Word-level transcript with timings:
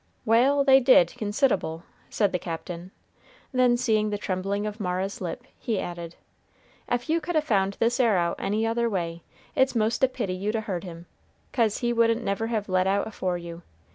"Wal', 0.25 0.63
they 0.63 0.79
did, 0.79 1.09
consid'able," 1.09 1.83
said 2.09 2.31
the 2.31 2.39
Captain; 2.39 2.89
then 3.53 3.77
seeing 3.77 4.09
the 4.09 4.17
trembling 4.17 4.65
of 4.65 4.79
Mara's 4.79 5.21
lip, 5.21 5.43
he 5.59 5.79
added, 5.79 6.15
"Ef 6.89 7.07
you 7.07 7.21
could 7.21 7.35
a 7.35 7.41
found 7.43 7.73
this 7.79 7.99
'ere 7.99 8.17
out 8.17 8.37
any 8.39 8.65
other 8.65 8.89
way, 8.89 9.21
it's 9.53 9.75
most 9.75 10.03
a 10.03 10.07
pity 10.07 10.33
you'd 10.33 10.55
a 10.55 10.61
heard 10.61 10.83
him; 10.83 11.05
'cause 11.53 11.77
he 11.77 11.93
wouldn't 11.93 12.23
never 12.23 12.47
have 12.47 12.67
let 12.67 12.87
out 12.87 13.05
afore 13.05 13.37
you. 13.37 13.61